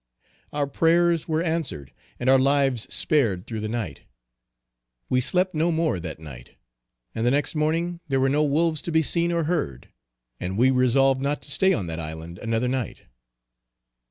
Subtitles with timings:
[0.51, 4.01] Our prayers were answered, and our lives spared through the night.
[5.09, 6.55] We slept no more that night,
[7.13, 9.89] and the next morning there were no wolves to be seen or heard,
[10.39, 13.03] and we resolved not to stay on that island another night.